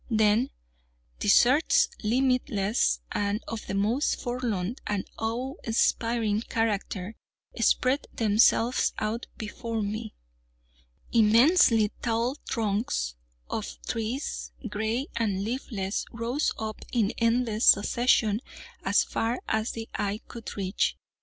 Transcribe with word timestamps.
Then 0.09 0.49
deserts, 1.19 1.89
limitless, 2.03 3.01
and 3.11 3.39
of 3.47 3.67
the 3.67 3.75
most 3.75 4.15
forlorn 4.19 4.77
and 4.87 5.07
awe 5.19 5.53
inspiring 5.63 6.41
character, 6.41 7.15
spread 7.59 8.07
themselves 8.11 8.93
out 8.97 9.27
before 9.37 9.83
me. 9.83 10.15
Immensely 11.11 11.91
tall 12.01 12.33
trunks 12.49 13.13
of 13.47 13.77
trees, 13.87 14.51
gray 14.67 15.05
and 15.17 15.43
leafless, 15.43 16.05
rose 16.11 16.51
up 16.57 16.83
in 16.91 17.13
endless 17.19 17.67
succession 17.67 18.41
as 18.83 19.03
far 19.03 19.39
as 19.47 19.73
the 19.73 19.87
eye 19.93 20.19
could 20.27 20.57
reach. 20.57 20.97